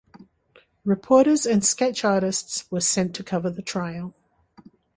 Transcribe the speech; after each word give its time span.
Reporters 0.83 1.45
and 1.45 1.63
sketch 1.63 2.03
artists 2.03 2.65
were 2.71 2.81
sent 2.81 3.13
to 3.15 3.23
cover 3.23 3.51
the 3.51 3.61
trial. 3.61 4.15